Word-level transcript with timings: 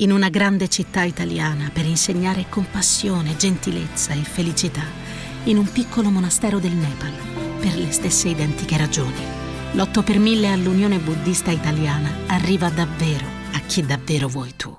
in 0.00 0.12
una 0.12 0.30
grande 0.30 0.68
città 0.68 1.02
italiana 1.02 1.68
per 1.70 1.84
insegnare 1.84 2.46
compassione, 2.48 3.36
gentilezza 3.36 4.14
e 4.14 4.22
felicità, 4.22 4.84
in 5.44 5.58
un 5.58 5.70
piccolo 5.70 6.08
monastero 6.08 6.58
del 6.58 6.72
Nepal, 6.72 7.12
per 7.60 7.76
le 7.76 7.92
stesse 7.92 8.30
identiche 8.30 8.78
ragioni. 8.78 9.20
L'8 9.74 10.02
per 10.02 10.18
1000 10.18 10.48
all'Unione 10.48 10.98
Buddista 11.00 11.50
Italiana 11.50 12.10
arriva 12.28 12.70
davvero 12.70 13.26
a 13.52 13.58
chi 13.60 13.84
davvero 13.84 14.26
vuoi 14.26 14.56
tu. 14.56 14.74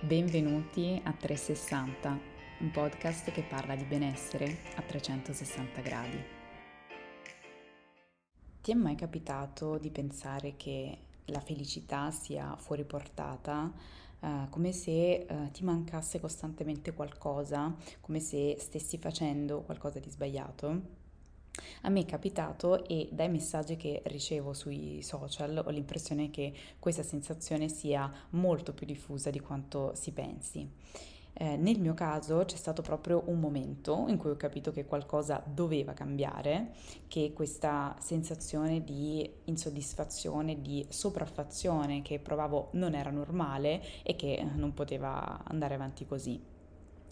Benvenuti 0.00 1.00
a 1.02 1.12
360, 1.12 2.20
un 2.60 2.70
podcast 2.70 3.30
che 3.30 3.42
parla 3.42 3.74
di 3.74 3.84
benessere 3.84 4.64
a 4.76 4.82
360 4.82 5.80
gradi. 5.80 6.22
Ti 8.60 8.70
è 8.70 8.74
mai 8.74 8.96
capitato 8.96 9.78
di 9.78 9.90
pensare 9.90 10.56
che 10.58 10.98
la 11.30 11.40
felicità 11.40 12.10
sia 12.10 12.54
fuori 12.56 12.84
portata, 12.84 13.72
eh, 14.20 14.46
come 14.50 14.72
se 14.72 15.12
eh, 15.14 15.50
ti 15.52 15.64
mancasse 15.64 16.20
costantemente 16.20 16.92
qualcosa, 16.92 17.74
come 18.00 18.20
se 18.20 18.56
stessi 18.58 18.98
facendo 18.98 19.62
qualcosa 19.62 19.98
di 19.98 20.10
sbagliato. 20.10 20.98
A 21.82 21.88
me 21.88 22.00
è 22.00 22.04
capitato 22.04 22.86
e 22.86 23.08
dai 23.10 23.28
messaggi 23.28 23.76
che 23.76 24.02
ricevo 24.04 24.52
sui 24.52 25.02
social 25.02 25.62
ho 25.64 25.70
l'impressione 25.70 26.30
che 26.30 26.52
questa 26.78 27.02
sensazione 27.02 27.68
sia 27.68 28.10
molto 28.30 28.72
più 28.72 28.86
diffusa 28.86 29.30
di 29.30 29.40
quanto 29.40 29.92
si 29.94 30.12
pensi. 30.12 30.68
Eh, 31.32 31.56
nel 31.56 31.80
mio 31.80 31.94
caso 31.94 32.44
c'è 32.44 32.56
stato 32.56 32.82
proprio 32.82 33.22
un 33.26 33.40
momento 33.40 34.04
in 34.08 34.18
cui 34.18 34.30
ho 34.30 34.36
capito 34.36 34.72
che 34.72 34.84
qualcosa 34.84 35.42
doveva 35.44 35.92
cambiare, 35.92 36.72
che 37.08 37.32
questa 37.32 37.96
sensazione 37.98 38.84
di 38.84 39.28
insoddisfazione, 39.44 40.60
di 40.60 40.84
sopraffazione 40.88 42.02
che 42.02 42.18
provavo 42.18 42.68
non 42.72 42.94
era 42.94 43.10
normale 43.10 43.80
e 44.02 44.16
che 44.16 44.46
non 44.54 44.74
poteva 44.74 45.42
andare 45.44 45.74
avanti 45.74 46.06
così. 46.06 46.58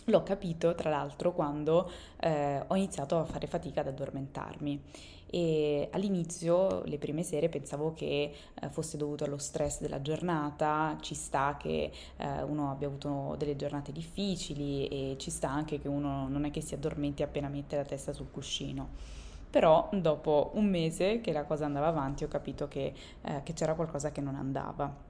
L'ho 0.05 0.23
capito 0.23 0.75
tra 0.75 0.89
l'altro 0.89 1.33
quando 1.33 1.91
eh, 2.21 2.63
ho 2.67 2.75
iniziato 2.77 3.19
a 3.19 3.25
fare 3.25 3.47
fatica 3.47 3.81
ad 3.81 3.89
addormentarmi 3.89 4.83
e 5.31 5.89
all'inizio, 5.93 6.83
le 6.85 6.99
prime 6.99 7.23
sere, 7.23 7.49
pensavo 7.49 7.93
che 7.93 8.33
eh, 8.55 8.69
fosse 8.71 8.97
dovuto 8.97 9.25
allo 9.25 9.39
stress 9.39 9.81
della 9.81 10.01
giornata, 10.01 10.97
ci 11.01 11.15
sta 11.15 11.57
che 11.59 11.91
eh, 12.17 12.43
uno 12.43 12.71
abbia 12.71 12.89
avuto 12.89 13.35
delle 13.39 13.57
giornate 13.57 13.93
difficili 13.93 14.87
e 14.89 15.17
ci 15.19 15.31
sta 15.31 15.51
anche 15.51 15.79
che 15.79 15.89
uno 15.89 16.29
non 16.29 16.45
è 16.45 16.51
che 16.51 16.61
si 16.61 16.75
addormenti 16.75 17.23
appena 17.23 17.49
mette 17.49 17.77
la 17.77 17.85
testa 17.85 18.13
sul 18.13 18.31
cuscino. 18.31 19.17
Però 19.51 19.89
dopo 19.93 20.51
un 20.55 20.67
mese 20.67 21.21
che 21.21 21.33
la 21.33 21.45
cosa 21.45 21.65
andava 21.65 21.87
avanti 21.87 22.25
ho 22.25 22.29
capito 22.29 22.69
che, 22.69 22.93
eh, 23.23 23.43
che 23.43 23.53
c'era 23.55 23.75
qualcosa 23.75 24.13
che 24.13 24.21
non 24.21 24.35
andava. 24.35 25.08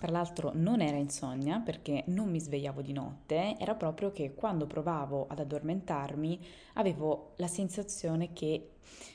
Tra 0.00 0.10
l'altro 0.10 0.52
non 0.54 0.80
era 0.80 0.96
insonnia 0.96 1.58
perché 1.58 2.04
non 2.06 2.30
mi 2.30 2.40
svegliavo 2.40 2.80
di 2.80 2.94
notte, 2.94 3.54
era 3.58 3.74
proprio 3.74 4.12
che 4.12 4.32
quando 4.32 4.66
provavo 4.66 5.26
ad 5.28 5.40
addormentarmi 5.40 6.40
avevo 6.74 7.34
la 7.36 7.46
sensazione 7.46 8.32
che 8.32 8.70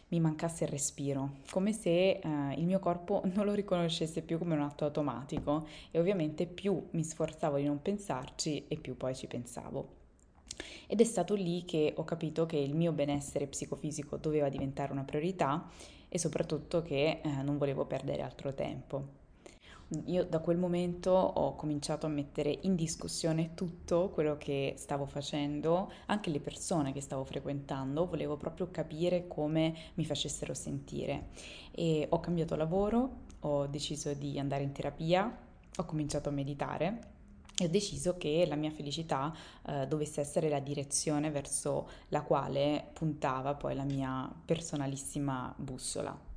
mi 0.10 0.20
mancasse 0.20 0.66
il 0.66 0.70
respiro, 0.70 1.38
come 1.50 1.74
se 1.74 2.20
eh, 2.20 2.22
il 2.58 2.66
mio 2.68 2.78
corpo 2.78 3.24
non 3.34 3.46
lo 3.46 3.54
riconoscesse 3.54 4.22
più 4.22 4.38
come 4.38 4.54
un 4.54 4.62
atto 4.62 4.86
automatico 4.86 5.66
e 5.90 5.98
ovviamente 5.98 6.46
più 6.46 6.80
mi 6.92 7.04
sforzavo 7.04 7.58
di 7.58 7.64
non 7.64 7.82
pensarci 7.82 8.68
e 8.68 8.78
più 8.78 8.96
poi 8.96 9.16
ci 9.16 9.26
pensavo. 9.26 10.04
Ed 10.86 11.02
è 11.02 11.04
stato 11.04 11.34
lì 11.34 11.66
che 11.66 11.96
ho 11.98 12.04
capito 12.04 12.46
che 12.46 12.58
il 12.58 12.76
mio 12.76 12.92
benessere 12.92 13.48
psicofisico 13.48 14.18
doveva 14.18 14.50
diventare 14.50 14.92
una 14.92 15.04
priorità 15.04 15.68
e 16.08 16.20
soprattutto 16.20 16.84
che 16.84 17.22
eh, 17.24 17.30
non 17.42 17.58
volevo 17.58 17.86
perdere 17.86 18.22
altro 18.22 18.54
tempo. 18.54 19.25
Io 20.06 20.26
da 20.26 20.40
quel 20.40 20.58
momento 20.58 21.12
ho 21.12 21.56
cominciato 21.56 22.08
a 22.08 22.10
mettere 22.10 22.58
in 22.62 22.76
discussione 22.76 23.54
tutto 23.54 24.10
quello 24.10 24.36
che 24.36 24.74
stavo 24.78 25.06
facendo, 25.06 25.92
anche 26.08 26.32
le 26.32 26.40
persone 26.40 26.92
che 26.92 27.02
stavo 27.02 27.24
frequentando, 27.24 28.08
volevo 28.08 28.36
proprio 28.36 28.72
capire 28.72 29.28
come 29.28 29.76
mi 29.94 30.04
facessero 30.04 30.56
sentire. 30.56 31.28
E 31.70 32.08
ho 32.10 32.20
cambiato 32.20 32.56
lavoro, 32.56 33.24
ho 33.42 33.68
deciso 33.68 34.12
di 34.16 34.40
andare 34.40 34.64
in 34.64 34.72
terapia, 34.72 35.38
ho 35.78 35.86
cominciato 35.86 36.30
a 36.30 36.32
meditare 36.32 37.14
e 37.56 37.66
ho 37.66 37.70
deciso 37.70 38.18
che 38.18 38.46
la 38.48 38.56
mia 38.56 38.72
felicità 38.72 39.32
eh, 39.68 39.86
dovesse 39.86 40.20
essere 40.20 40.50
la 40.50 40.60
direzione 40.60 41.30
verso 41.30 41.90
la 42.08 42.24
quale 42.24 42.90
puntava 42.92 43.54
poi 43.54 43.76
la 43.76 43.84
mia 43.84 44.34
personalissima 44.46 45.54
bussola. 45.56 46.35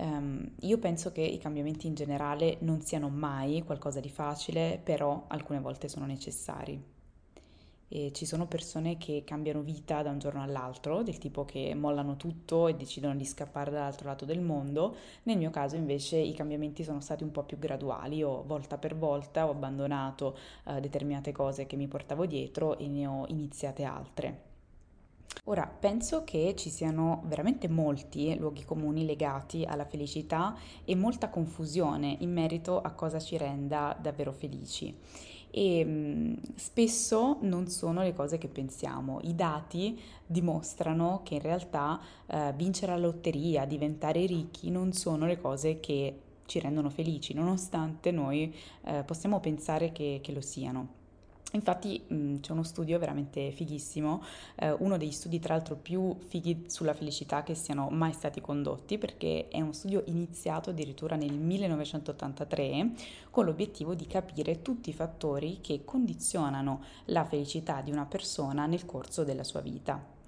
Um, 0.00 0.52
io 0.60 0.78
penso 0.78 1.12
che 1.12 1.20
i 1.20 1.36
cambiamenti 1.36 1.86
in 1.86 1.94
generale 1.94 2.56
non 2.60 2.80
siano 2.80 3.10
mai 3.10 3.62
qualcosa 3.62 4.00
di 4.00 4.08
facile, 4.08 4.80
però 4.82 5.24
alcune 5.28 5.60
volte 5.60 5.88
sono 5.88 6.06
necessari. 6.06 6.82
E 7.92 8.12
ci 8.14 8.24
sono 8.24 8.46
persone 8.46 8.96
che 8.96 9.24
cambiano 9.26 9.60
vita 9.60 10.00
da 10.00 10.10
un 10.10 10.18
giorno 10.18 10.42
all'altro, 10.42 11.02
del 11.02 11.18
tipo 11.18 11.44
che 11.44 11.74
mollano 11.74 12.16
tutto 12.16 12.68
e 12.68 12.76
decidono 12.76 13.14
di 13.14 13.26
scappare 13.26 13.70
dall'altro 13.70 14.06
lato 14.08 14.24
del 14.24 14.40
mondo. 14.40 14.96
Nel 15.24 15.36
mio 15.36 15.50
caso 15.50 15.76
invece 15.76 16.16
i 16.16 16.32
cambiamenti 16.32 16.82
sono 16.82 17.00
stati 17.00 17.22
un 17.22 17.32
po' 17.32 17.42
più 17.42 17.58
graduali, 17.58 18.22
ho 18.22 18.42
volta 18.44 18.78
per 18.78 18.96
volta 18.96 19.46
ho 19.46 19.50
abbandonato 19.50 20.36
uh, 20.64 20.80
determinate 20.80 21.32
cose 21.32 21.66
che 21.66 21.76
mi 21.76 21.88
portavo 21.88 22.24
dietro 22.24 22.78
e 22.78 22.86
ne 22.86 23.06
ho 23.06 23.26
iniziate 23.28 23.84
altre. 23.84 24.49
Ora, 25.44 25.66
penso 25.66 26.22
che 26.24 26.54
ci 26.56 26.70
siano 26.70 27.22
veramente 27.26 27.68
molti 27.68 28.36
luoghi 28.36 28.64
comuni 28.64 29.04
legati 29.04 29.64
alla 29.64 29.84
felicità 29.84 30.56
e 30.84 30.94
molta 30.94 31.28
confusione 31.28 32.16
in 32.20 32.32
merito 32.32 32.80
a 32.80 32.90
cosa 32.92 33.18
ci 33.18 33.36
renda 33.36 33.96
davvero 34.00 34.32
felici. 34.32 34.94
E 35.50 35.84
mm, 35.84 36.34
spesso 36.54 37.38
non 37.40 37.68
sono 37.68 38.02
le 38.02 38.12
cose 38.12 38.38
che 38.38 38.48
pensiamo. 38.48 39.18
I 39.22 39.34
dati 39.34 39.98
dimostrano 40.24 41.22
che 41.24 41.34
in 41.34 41.42
realtà 41.42 42.00
eh, 42.26 42.52
vincere 42.54 42.92
la 42.92 42.98
lotteria, 42.98 43.64
diventare 43.64 44.26
ricchi 44.26 44.70
non 44.70 44.92
sono 44.92 45.26
le 45.26 45.40
cose 45.40 45.80
che 45.80 46.20
ci 46.46 46.60
rendono 46.60 46.90
felici, 46.90 47.32
nonostante 47.32 48.10
noi 48.10 48.54
eh, 48.84 49.02
possiamo 49.04 49.40
pensare 49.40 49.92
che, 49.92 50.20
che 50.22 50.32
lo 50.32 50.40
siano. 50.40 50.99
Infatti 51.52 52.00
mh, 52.06 52.36
c'è 52.40 52.52
uno 52.52 52.62
studio 52.62 52.98
veramente 52.98 53.50
fighissimo, 53.50 54.22
eh, 54.56 54.70
uno 54.72 54.96
degli 54.96 55.10
studi 55.10 55.38
tra 55.40 55.54
l'altro 55.54 55.76
più 55.76 56.16
fighi 56.28 56.64
sulla 56.68 56.94
felicità 56.94 57.42
che 57.42 57.54
siano 57.54 57.88
mai 57.90 58.12
stati 58.12 58.40
condotti, 58.40 58.98
perché 58.98 59.48
è 59.48 59.60
uno 59.60 59.72
studio 59.72 60.02
iniziato 60.06 60.70
addirittura 60.70 61.16
nel 61.16 61.32
1983 61.32 62.90
con 63.30 63.44
l'obiettivo 63.44 63.94
di 63.94 64.06
capire 64.06 64.62
tutti 64.62 64.90
i 64.90 64.94
fattori 64.94 65.58
che 65.60 65.84
condizionano 65.84 66.82
la 67.06 67.24
felicità 67.24 67.80
di 67.80 67.90
una 67.90 68.06
persona 68.06 68.66
nel 68.66 68.86
corso 68.86 69.24
della 69.24 69.44
sua 69.44 69.60
vita. 69.60 70.18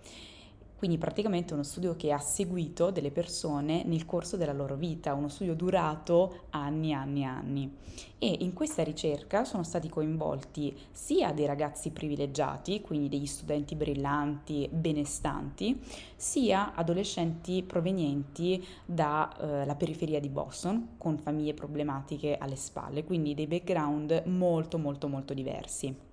Quindi 0.83 0.99
praticamente 0.99 1.55
uno 1.55 1.63
studio 1.63 1.95
che 1.95 2.11
ha 2.11 2.19
seguito 2.19 2.91
delle 2.91 3.13
persone 3.13 3.85
nel 3.85 4.05
corso 4.05 4.37
della 4.37 4.53
loro 4.53 4.75
vita, 4.75 5.15
uno 5.15 5.29
studio 5.29 5.55
durato 5.55 6.47
anni, 6.51 6.91
e 6.91 6.95
anni, 6.95 7.21
e 7.21 7.25
anni. 7.25 7.77
E 8.19 8.39
in 8.41 8.53
questa 8.53 8.83
ricerca 8.83 9.45
sono 9.45 9.63
stati 9.63 9.89
coinvolti 9.89 10.77
sia 10.91 11.31
dei 11.31 11.47
ragazzi 11.47 11.91
privilegiati, 11.91 12.81
quindi 12.81 13.09
degli 13.09 13.27
studenti 13.27 13.77
brillanti, 13.77 14.69
benestanti, 14.73 15.81
sia 16.17 16.75
adolescenti 16.75 17.63
provenienti 17.63 18.61
dalla 18.85 19.69
eh, 19.71 19.77
periferia 19.77 20.19
di 20.19 20.31
Boston, 20.31 20.97
con 20.99 21.17
famiglie 21.17 21.55
problematiche 21.55 22.37
alle 22.39 22.57
spalle, 22.57 23.05
quindi 23.05 23.35
dei 23.35 23.47
background 23.47 24.25
molto 24.27 24.79
molto 24.79 25.07
molto 25.07 25.33
diversi. 25.33 26.11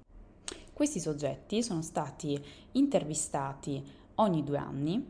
Questi 0.71 0.99
soggetti 0.99 1.61
sono 1.61 1.81
stati 1.81 2.41
intervistati 2.73 3.83
ogni 4.19 4.43
due 4.43 4.57
anni 4.57 5.05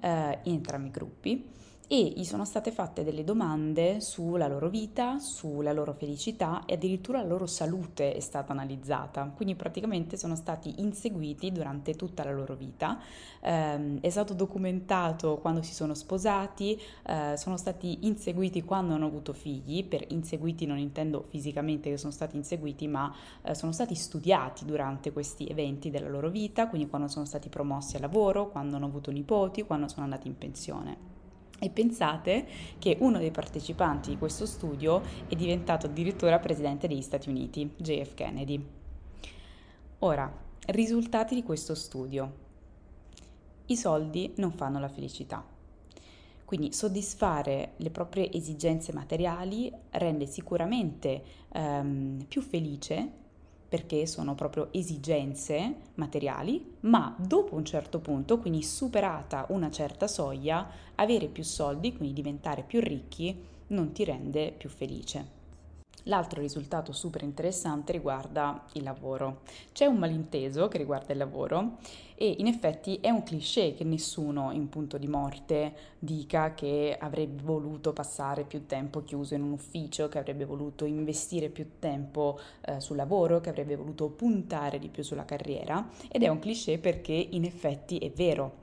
eh, 0.00 0.38
in 0.44 0.54
entrambi 0.54 0.88
i 0.88 0.90
gruppi 0.90 1.50
e 1.92 2.10
gli 2.16 2.24
sono 2.24 2.46
state 2.46 2.72
fatte 2.72 3.04
delle 3.04 3.22
domande 3.22 4.00
sulla 4.00 4.48
loro 4.48 4.70
vita, 4.70 5.18
sulla 5.18 5.74
loro 5.74 5.92
felicità 5.92 6.64
e 6.64 6.72
addirittura 6.72 7.20
la 7.20 7.28
loro 7.28 7.44
salute 7.46 8.14
è 8.14 8.20
stata 8.20 8.52
analizzata. 8.52 9.30
Quindi 9.36 9.54
praticamente 9.56 10.16
sono 10.16 10.34
stati 10.34 10.80
inseguiti 10.80 11.52
durante 11.52 11.92
tutta 11.92 12.24
la 12.24 12.32
loro 12.32 12.54
vita. 12.54 12.98
Eh, 13.42 14.00
è 14.00 14.08
stato 14.08 14.32
documentato 14.32 15.36
quando 15.36 15.60
si 15.60 15.74
sono 15.74 15.92
sposati, 15.92 16.80
eh, 17.06 17.36
sono 17.36 17.58
stati 17.58 18.06
inseguiti 18.06 18.62
quando 18.62 18.94
hanno 18.94 19.04
avuto 19.04 19.34
figli. 19.34 19.84
Per 19.84 20.02
inseguiti 20.12 20.64
non 20.64 20.78
intendo 20.78 21.26
fisicamente 21.28 21.90
che 21.90 21.98
sono 21.98 22.10
stati 22.10 22.36
inseguiti, 22.36 22.88
ma 22.88 23.14
eh, 23.42 23.54
sono 23.54 23.72
stati 23.72 23.94
studiati 23.94 24.64
durante 24.64 25.12
questi 25.12 25.44
eventi 25.44 25.90
della 25.90 26.08
loro 26.08 26.30
vita, 26.30 26.68
quindi 26.68 26.88
quando 26.88 27.08
sono 27.08 27.26
stati 27.26 27.50
promossi 27.50 27.96
al 27.96 28.00
lavoro, 28.00 28.48
quando 28.48 28.76
hanno 28.76 28.86
avuto 28.86 29.10
nipoti, 29.10 29.60
quando 29.64 29.88
sono 29.88 30.04
andati 30.04 30.26
in 30.26 30.38
pensione. 30.38 31.11
E 31.58 31.70
pensate 31.70 32.46
che 32.78 32.96
uno 33.00 33.18
dei 33.18 33.30
partecipanti 33.30 34.10
di 34.10 34.18
questo 34.18 34.46
studio 34.46 35.02
è 35.28 35.34
diventato 35.34 35.86
addirittura 35.86 36.38
presidente 36.38 36.88
degli 36.88 37.02
Stati 37.02 37.28
Uniti, 37.28 37.70
JF 37.76 38.14
Kennedy. 38.14 38.64
Ora, 40.00 40.30
risultati 40.66 41.34
di 41.34 41.42
questo 41.42 41.74
studio. 41.74 42.40
I 43.66 43.76
soldi 43.76 44.32
non 44.36 44.52
fanno 44.52 44.80
la 44.80 44.88
felicità. 44.88 45.44
Quindi 46.44 46.72
soddisfare 46.72 47.72
le 47.76 47.90
proprie 47.90 48.30
esigenze 48.30 48.92
materiali 48.92 49.72
rende 49.90 50.26
sicuramente 50.26 51.22
ehm, 51.52 52.26
più 52.28 52.42
felice 52.42 53.20
perché 53.72 54.06
sono 54.06 54.34
proprio 54.34 54.68
esigenze 54.70 55.76
materiali, 55.94 56.74
ma 56.80 57.16
dopo 57.18 57.54
un 57.54 57.64
certo 57.64 58.00
punto, 58.00 58.36
quindi 58.36 58.62
superata 58.62 59.46
una 59.48 59.70
certa 59.70 60.06
soglia, 60.06 60.68
avere 60.96 61.26
più 61.28 61.42
soldi, 61.42 61.96
quindi 61.96 62.12
diventare 62.12 62.64
più 62.64 62.80
ricchi, 62.80 63.34
non 63.68 63.92
ti 63.92 64.04
rende 64.04 64.52
più 64.54 64.68
felice. 64.68 65.41
L'altro 66.04 66.40
risultato 66.40 66.92
super 66.92 67.22
interessante 67.22 67.92
riguarda 67.92 68.64
il 68.72 68.82
lavoro. 68.82 69.42
C'è 69.72 69.86
un 69.86 69.98
malinteso 69.98 70.66
che 70.66 70.78
riguarda 70.78 71.12
il 71.12 71.18
lavoro 71.18 71.76
e 72.16 72.34
in 72.38 72.48
effetti 72.48 72.98
è 73.00 73.08
un 73.10 73.22
cliché 73.22 73.74
che 73.74 73.84
nessuno 73.84 74.50
in 74.50 74.68
punto 74.68 74.98
di 74.98 75.06
morte 75.06 75.74
dica 76.00 76.54
che 76.54 76.96
avrebbe 76.98 77.42
voluto 77.42 77.92
passare 77.92 78.42
più 78.42 78.66
tempo 78.66 79.04
chiuso 79.04 79.34
in 79.34 79.42
un 79.42 79.52
ufficio, 79.52 80.08
che 80.08 80.18
avrebbe 80.18 80.44
voluto 80.44 80.86
investire 80.86 81.48
più 81.50 81.78
tempo 81.78 82.38
eh, 82.62 82.80
sul 82.80 82.96
lavoro, 82.96 83.40
che 83.40 83.50
avrebbe 83.50 83.76
voluto 83.76 84.08
puntare 84.08 84.80
di 84.80 84.88
più 84.88 85.04
sulla 85.04 85.24
carriera 85.24 85.88
ed 86.10 86.24
è 86.24 86.28
un 86.28 86.40
cliché 86.40 86.78
perché 86.78 87.12
in 87.12 87.44
effetti 87.44 87.98
è 87.98 88.10
vero. 88.10 88.60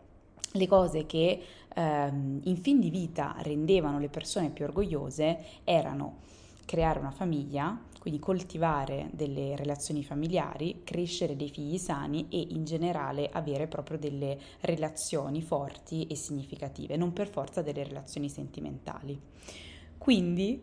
Le 0.53 0.67
cose 0.67 1.05
che 1.05 1.41
ehm, 1.73 2.41
in 2.43 2.57
fin 2.57 2.79
di 2.79 2.89
vita 2.89 3.35
rendevano 3.43 3.99
le 3.99 4.09
persone 4.09 4.49
più 4.49 4.65
orgogliose 4.65 5.37
erano 5.63 6.27
creare 6.69 6.99
una 6.99 7.09
famiglia, 7.09 7.75
quindi 7.99 8.19
coltivare 8.19 9.09
delle 9.11 9.55
relazioni 9.55 10.03
familiari, 10.03 10.81
crescere 10.83 11.35
dei 11.35 11.49
figli 11.49 11.79
sani 11.79 12.27
e 12.29 12.45
in 12.51 12.63
generale 12.63 13.27
avere 13.31 13.65
proprio 13.65 13.97
delle 13.97 14.37
relazioni 14.61 15.41
forti 15.41 16.05
e 16.05 16.13
significative, 16.13 16.95
non 16.95 17.11
per 17.11 17.27
forza 17.27 17.63
delle 17.63 17.83
relazioni 17.83 18.29
sentimentali. 18.29 19.19
Quindi 19.97 20.61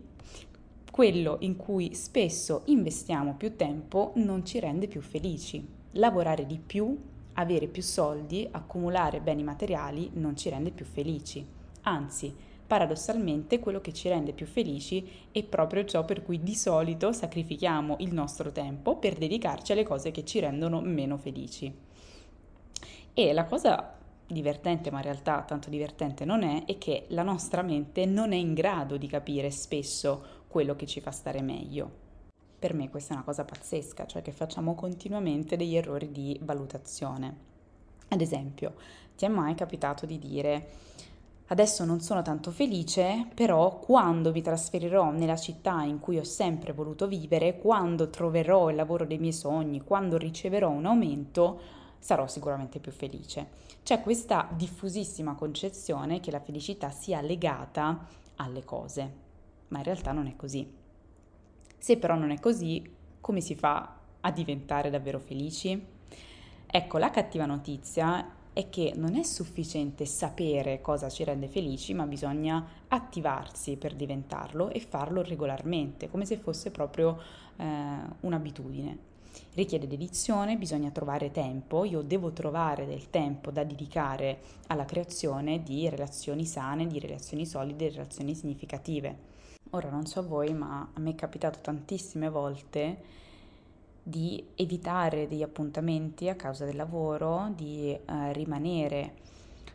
quello 0.92 1.38
in 1.40 1.56
cui 1.56 1.92
spesso 1.96 2.62
investiamo 2.66 3.34
più 3.34 3.56
tempo 3.56 4.12
non 4.14 4.46
ci 4.46 4.60
rende 4.60 4.86
più 4.86 5.00
felici. 5.00 5.66
Lavorare 5.90 6.46
di 6.46 6.60
più, 6.64 6.96
avere 7.32 7.66
più 7.66 7.82
soldi, 7.82 8.46
accumulare 8.48 9.20
beni 9.20 9.42
materiali 9.42 10.10
non 10.12 10.36
ci 10.36 10.50
rende 10.50 10.70
più 10.70 10.84
felici. 10.84 11.44
Anzi, 11.82 12.32
paradossalmente 12.66 13.60
quello 13.60 13.80
che 13.80 13.92
ci 13.92 14.08
rende 14.08 14.32
più 14.32 14.46
felici 14.46 15.06
è 15.30 15.42
proprio 15.44 15.84
ciò 15.84 16.04
per 16.04 16.22
cui 16.22 16.42
di 16.42 16.54
solito 16.54 17.12
sacrifichiamo 17.12 17.96
il 18.00 18.12
nostro 18.12 18.50
tempo 18.50 18.96
per 18.96 19.14
dedicarci 19.14 19.72
alle 19.72 19.84
cose 19.84 20.10
che 20.10 20.24
ci 20.24 20.40
rendono 20.40 20.80
meno 20.80 21.16
felici. 21.16 21.72
E 23.14 23.32
la 23.32 23.44
cosa 23.44 23.94
divertente, 24.26 24.90
ma 24.90 24.98
in 24.98 25.04
realtà 25.04 25.42
tanto 25.42 25.70
divertente 25.70 26.24
non 26.24 26.42
è, 26.42 26.64
è 26.64 26.78
che 26.78 27.04
la 27.08 27.22
nostra 27.22 27.62
mente 27.62 28.04
non 28.04 28.32
è 28.32 28.36
in 28.36 28.54
grado 28.54 28.96
di 28.96 29.06
capire 29.06 29.50
spesso 29.50 30.44
quello 30.48 30.74
che 30.74 30.86
ci 30.86 31.00
fa 31.00 31.12
stare 31.12 31.40
meglio. 31.42 32.04
Per 32.58 32.74
me 32.74 32.90
questa 32.90 33.12
è 33.12 33.16
una 33.16 33.24
cosa 33.24 33.44
pazzesca, 33.44 34.06
cioè 34.06 34.22
che 34.22 34.32
facciamo 34.32 34.74
continuamente 34.74 35.56
degli 35.56 35.76
errori 35.76 36.10
di 36.10 36.38
valutazione. 36.42 37.44
Ad 38.08 38.20
esempio, 38.20 38.74
ti 39.16 39.24
è 39.24 39.28
mai 39.28 39.54
capitato 39.54 40.06
di 40.06 40.18
dire 40.18 40.68
Adesso 41.48 41.84
non 41.84 42.00
sono 42.00 42.22
tanto 42.22 42.50
felice, 42.50 43.28
però 43.32 43.78
quando 43.78 44.32
mi 44.32 44.43
trasferirò 44.43 45.12
nella 45.12 45.37
città 45.37 45.82
in 45.82 46.00
cui 46.00 46.19
ho 46.19 46.25
sempre 46.25 46.72
voluto 46.72 47.06
vivere, 47.06 47.58
quando 47.58 48.10
troverò 48.10 48.69
il 48.69 48.75
lavoro 48.75 49.06
dei 49.06 49.19
miei 49.19 49.32
sogni, 49.32 49.84
quando 49.84 50.16
riceverò 50.16 50.69
un 50.69 50.87
aumento, 50.87 51.60
sarò 52.00 52.26
sicuramente 52.26 52.81
più 52.81 52.90
felice. 52.90 53.48
C'è 53.84 54.00
questa 54.00 54.48
diffusissima 54.52 55.34
concezione 55.34 56.19
che 56.19 56.32
la 56.32 56.40
felicità 56.40 56.90
sia 56.90 57.20
legata 57.20 58.04
alle 58.37 58.64
cose, 58.64 59.12
ma 59.69 59.78
in 59.78 59.84
realtà 59.84 60.10
non 60.10 60.26
è 60.26 60.34
così. 60.34 60.69
Se 61.78 61.96
però 61.96 62.16
non 62.16 62.32
è 62.32 62.40
così, 62.40 62.92
come 63.20 63.40
si 63.40 63.54
fa 63.54 63.99
a 64.20 64.31
diventare 64.32 64.90
davvero 64.90 65.20
felici? 65.20 65.81
Ecco, 66.66 66.99
la 66.99 67.10
cattiva 67.10 67.46
notizia 67.46 68.34
è 68.56 68.70
che 68.70 68.94
non 68.96 69.16
è 69.16 69.22
sufficiente 69.22 70.06
sapere 70.06 70.80
cosa 70.80 71.10
ci 71.10 71.24
rende 71.24 71.46
felici, 71.46 71.92
ma 71.92 72.06
bisogna 72.06 72.66
attivarsi 72.88 73.76
per 73.76 73.94
diventarlo 73.94 74.70
e 74.70 74.80
farlo 74.80 75.20
regolarmente, 75.20 76.08
come 76.08 76.24
se 76.24 76.38
fosse 76.38 76.70
proprio 76.70 77.20
eh, 77.58 77.64
un'abitudine. 78.20 78.96
Richiede 79.52 79.86
dedizione, 79.86 80.56
bisogna 80.56 80.90
trovare 80.90 81.30
tempo, 81.30 81.84
io 81.84 82.00
devo 82.00 82.32
trovare 82.32 82.86
del 82.86 83.10
tempo 83.10 83.50
da 83.50 83.62
dedicare 83.62 84.38
alla 84.68 84.86
creazione 84.86 85.62
di 85.62 85.86
relazioni 85.90 86.46
sane, 86.46 86.86
di 86.86 86.98
relazioni 86.98 87.44
solide, 87.44 87.88
di 87.88 87.94
relazioni 87.94 88.34
significative. 88.34 89.18
Ora 89.72 89.90
non 89.90 90.06
so 90.06 90.26
voi, 90.26 90.54
ma 90.54 90.92
a 90.94 90.98
me 90.98 91.10
è 91.10 91.14
capitato 91.14 91.58
tantissime 91.60 92.30
volte 92.30 93.24
di 94.08 94.50
evitare 94.54 95.26
degli 95.26 95.42
appuntamenti 95.42 96.28
a 96.28 96.36
causa 96.36 96.64
del 96.64 96.76
lavoro, 96.76 97.50
di 97.56 97.90
eh, 97.90 98.32
rimanere 98.32 99.14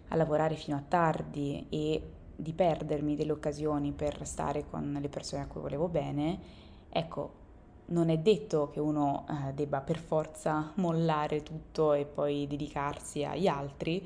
a 0.07 0.15
lavorare 0.15 0.55
fino 0.55 0.77
a 0.77 0.83
tardi 0.87 1.65
e 1.67 2.01
di 2.33 2.53
perdermi 2.53 3.17
delle 3.17 3.33
occasioni 3.33 3.91
per 3.91 4.25
stare 4.25 4.63
con 4.69 4.97
le 5.01 5.09
persone 5.09 5.41
a 5.41 5.47
cui 5.47 5.59
volevo 5.59 5.89
bene, 5.89 6.39
ecco, 6.87 7.39
non 7.87 8.07
è 8.07 8.19
detto 8.19 8.69
che 8.69 8.79
uno 8.79 9.25
eh, 9.27 9.51
debba 9.51 9.81
per 9.81 9.97
forza 9.97 10.71
mollare 10.75 11.43
tutto 11.43 11.91
e 11.91 12.05
poi 12.05 12.47
dedicarsi 12.47 13.25
agli 13.25 13.47
altri, 13.47 14.01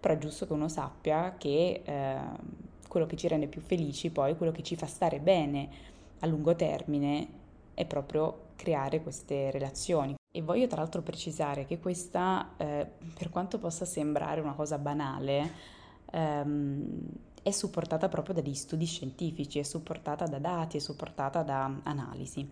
però 0.00 0.14
è 0.14 0.18
giusto 0.18 0.44
che 0.48 0.54
uno 0.54 0.68
sappia 0.68 1.36
che 1.38 1.82
eh, 1.84 2.16
quello 2.88 3.06
che 3.06 3.14
ci 3.14 3.28
rende 3.28 3.46
più 3.46 3.60
felici, 3.60 4.10
poi 4.10 4.36
quello 4.36 4.50
che 4.50 4.64
ci 4.64 4.74
fa 4.74 4.86
stare 4.86 5.20
bene 5.20 5.68
a 6.18 6.26
lungo 6.26 6.56
termine, 6.56 7.28
è 7.74 7.84
proprio 7.84 8.46
creare 8.58 9.00
queste 9.00 9.52
relazioni. 9.52 10.16
E 10.30 10.42
voglio 10.42 10.66
tra 10.66 10.80
l'altro 10.80 11.00
precisare 11.00 11.64
che 11.64 11.78
questa, 11.78 12.54
eh, 12.56 12.86
per 13.16 13.30
quanto 13.30 13.58
possa 13.58 13.84
sembrare 13.84 14.40
una 14.40 14.52
cosa 14.52 14.76
banale, 14.76 15.52
ehm, 16.10 17.00
è 17.42 17.50
supportata 17.52 18.08
proprio 18.08 18.34
dagli 18.34 18.54
studi 18.54 18.84
scientifici, 18.84 19.60
è 19.60 19.62
supportata 19.62 20.26
da 20.26 20.38
dati, 20.38 20.76
è 20.76 20.80
supportata 20.80 21.42
da 21.42 21.80
analisi. 21.84 22.46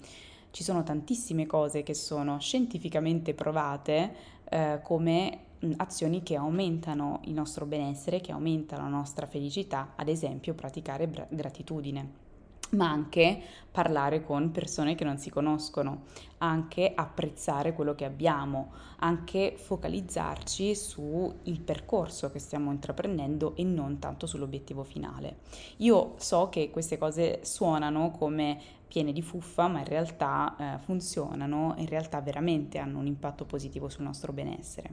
Ci 0.50 0.62
sono 0.62 0.82
tantissime 0.85 1.44
cose 1.44 1.82
che 1.82 1.93
sono 1.93 2.38
scientificamente 2.38 3.35
provate 3.35 4.14
eh, 4.49 4.81
come 4.82 5.41
azioni 5.76 6.23
che 6.23 6.37
aumentano 6.37 7.20
il 7.25 7.32
nostro 7.32 7.67
benessere, 7.67 8.20
che 8.20 8.32
aumentano 8.32 8.85
la 8.85 8.88
nostra 8.88 9.26
felicità, 9.26 9.93
ad 9.97 10.09
esempio 10.09 10.55
praticare 10.55 11.11
gratitudine 11.29 12.25
ma 12.71 12.91
anche 12.91 13.41
parlare 13.71 14.23
con 14.23 14.51
persone 14.53 14.95
che 14.95 15.05
non 15.05 15.19
si 15.19 15.31
conoscono, 15.31 16.05
anche 16.39 16.93
apprezzare 16.95 17.75
quello 17.75 17.95
che 17.95 18.05
abbiamo, 18.05 18.73
anche 18.99 19.55
focalizzarci 19.57 20.75
sul 20.75 21.61
percorso 21.62 22.31
che 22.31 22.38
stiamo 22.38 22.71
intraprendendo 22.71 23.55
e 23.55 23.64
non 23.64 23.99
tanto 23.99 24.26
sull'obiettivo 24.26 24.83
finale. 24.83 25.40
Io 25.79 26.14
so 26.17 26.49
che 26.49 26.71
queste 26.71 26.97
cose 26.97 27.40
suonano 27.43 28.11
come 28.12 28.59
piene 28.88 29.12
di 29.12 29.21
fuffa, 29.21 29.69
ma 29.69 29.81
in 29.81 29.85
realtà 29.85 30.57
eh, 30.59 30.79
funzionano, 30.79 31.75
in 31.76 31.87
realtà 31.87 32.21
veramente 32.21 32.79
hanno 32.79 32.99
un 32.99 33.07
impatto 33.07 33.45
positivo 33.45 33.88
sul 33.88 34.05
nostro 34.05 34.33
benessere. 34.33 34.90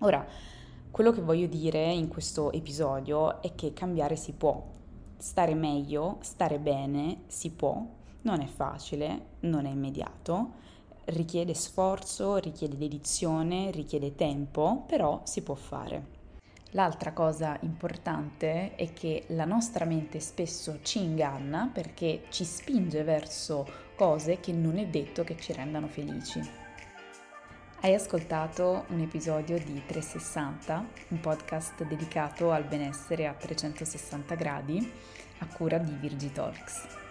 Ora, 0.00 0.26
quello 0.90 1.10
che 1.10 1.22
voglio 1.22 1.46
dire 1.46 1.90
in 1.90 2.08
questo 2.08 2.52
episodio 2.52 3.40
è 3.40 3.54
che 3.54 3.72
cambiare 3.72 4.16
si 4.16 4.32
può, 4.32 4.62
stare 5.18 5.54
meglio, 5.54 6.18
stare 6.20 6.58
bene 6.58 7.22
si 7.26 7.50
può, 7.50 7.84
non 8.22 8.40
è 8.40 8.46
facile, 8.46 9.26
non 9.40 9.66
è 9.66 9.70
immediato, 9.70 10.62
richiede 11.06 11.54
sforzo, 11.54 12.36
richiede 12.36 12.76
dedizione, 12.76 13.70
richiede 13.70 14.14
tempo, 14.14 14.84
però 14.86 15.20
si 15.24 15.42
può 15.42 15.54
fare. 15.54 16.22
L'altra 16.70 17.12
cosa 17.12 17.56
importante 17.60 18.74
è 18.74 18.92
che 18.92 19.24
la 19.28 19.44
nostra 19.44 19.84
mente 19.84 20.18
spesso 20.18 20.80
ci 20.82 20.98
inganna 20.98 21.70
perché 21.72 22.24
ci 22.30 22.44
spinge 22.44 23.04
verso 23.04 23.64
cose 23.94 24.40
che 24.40 24.52
non 24.52 24.78
è 24.78 24.86
detto 24.88 25.22
che 25.22 25.36
ci 25.38 25.52
rendano 25.52 25.86
felici. 25.86 26.63
Hai 27.84 27.92
ascoltato 27.92 28.86
un 28.88 29.00
episodio 29.00 29.58
di 29.58 29.82
360, 29.84 30.86
un 31.08 31.20
podcast 31.20 31.84
dedicato 31.84 32.50
al 32.50 32.64
benessere 32.64 33.26
a 33.26 33.34
360 33.34 34.34
gradi 34.36 34.90
a 35.40 35.46
cura 35.48 35.76
di 35.76 35.92
Virgi 36.00 36.32
Talks. 36.32 37.03